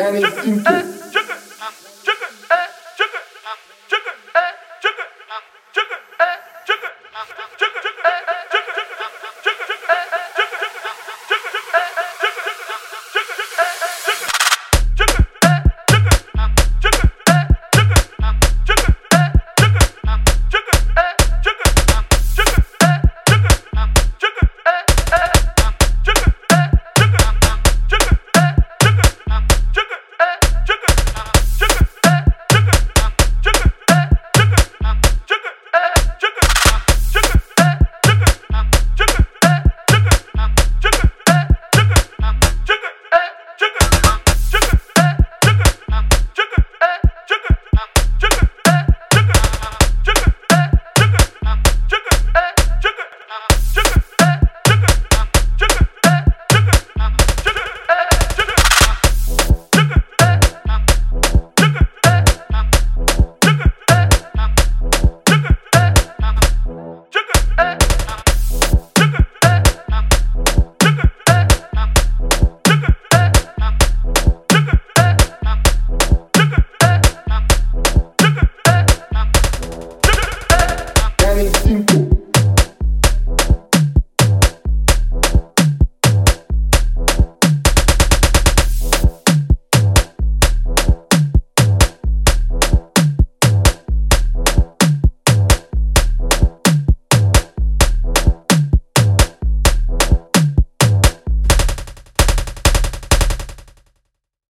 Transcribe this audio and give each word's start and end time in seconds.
Danny 0.00 0.24
Stinker. 0.24 0.80
Sugar! 1.12 1.36